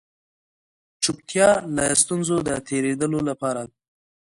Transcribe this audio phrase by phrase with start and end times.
[1.03, 3.61] چوپتيا له ستونزو د تېرېدلو لپاره